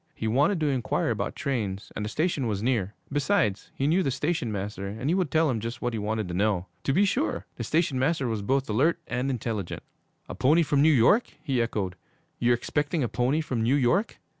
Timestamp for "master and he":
4.51-5.13